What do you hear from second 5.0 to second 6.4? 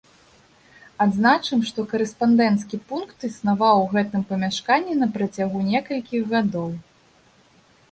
на працягу некалькіх